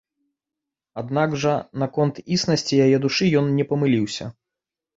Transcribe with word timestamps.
Аднак 1.01 1.35
жа 1.43 1.53
наконт 1.85 2.15
існасці 2.39 2.81
яе 2.89 2.97
душы 3.07 3.31
ён 3.43 3.55
не 3.61 3.69
памыліўся. 3.75 4.25